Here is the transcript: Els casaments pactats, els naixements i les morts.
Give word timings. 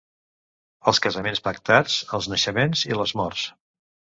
Els 0.91 1.01
casaments 1.07 1.43
pactats, 1.49 1.99
els 2.19 2.31
naixements 2.35 2.85
i 2.91 2.99
les 3.03 3.17
morts. 3.21 3.45